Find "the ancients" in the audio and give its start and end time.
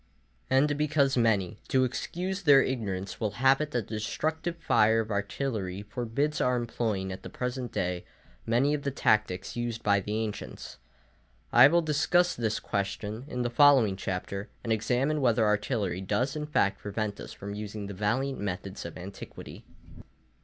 9.99-10.77